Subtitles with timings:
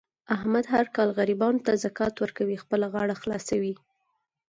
[0.35, 2.57] احمد هر کال غریبانو ته زکات ورکوي.
[2.63, 3.75] خپله غاړه خلاصوي.